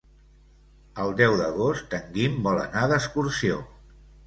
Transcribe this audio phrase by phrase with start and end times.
[1.03, 3.63] El deu d'agost en Guim vol anar d'excursió.